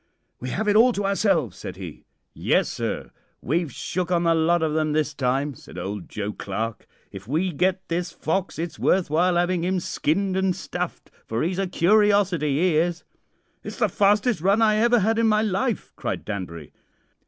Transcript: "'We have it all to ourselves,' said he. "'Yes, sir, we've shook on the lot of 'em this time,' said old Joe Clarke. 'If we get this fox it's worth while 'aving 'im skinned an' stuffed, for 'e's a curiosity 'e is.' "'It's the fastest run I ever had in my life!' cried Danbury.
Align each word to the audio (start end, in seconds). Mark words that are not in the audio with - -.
"'We 0.39 0.49
have 0.49 0.67
it 0.67 0.75
all 0.75 0.93
to 0.93 1.05
ourselves,' 1.05 1.59
said 1.59 1.75
he. 1.75 2.05
"'Yes, 2.33 2.69
sir, 2.69 3.11
we've 3.39 3.71
shook 3.71 4.09
on 4.09 4.23
the 4.23 4.33
lot 4.33 4.63
of 4.63 4.75
'em 4.75 4.93
this 4.93 5.13
time,' 5.13 5.53
said 5.53 5.77
old 5.77 6.09
Joe 6.09 6.33
Clarke. 6.33 6.87
'If 7.11 7.27
we 7.27 7.51
get 7.53 7.87
this 7.87 8.11
fox 8.11 8.57
it's 8.57 8.79
worth 8.79 9.11
while 9.11 9.37
'aving 9.37 9.63
'im 9.63 9.79
skinned 9.79 10.35
an' 10.35 10.53
stuffed, 10.53 11.11
for 11.27 11.43
'e's 11.43 11.59
a 11.59 11.67
curiosity 11.67 12.47
'e 12.47 12.77
is.' 12.77 13.03
"'It's 13.63 13.77
the 13.77 13.89
fastest 13.89 14.41
run 14.41 14.59
I 14.59 14.77
ever 14.77 15.01
had 15.01 15.19
in 15.19 15.27
my 15.27 15.43
life!' 15.43 15.93
cried 15.95 16.25
Danbury. 16.25 16.73